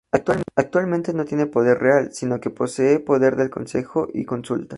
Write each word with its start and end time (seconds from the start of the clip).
Actualmente 0.55 1.13
no 1.13 1.25
tiene 1.25 1.45
poder 1.45 1.77
real, 1.77 2.11
sino 2.11 2.39
que 2.39 2.49
posee 2.49 2.99
poder 2.99 3.35
de 3.35 3.51
consejo 3.51 4.07
y 4.11 4.25
consulta. 4.25 4.69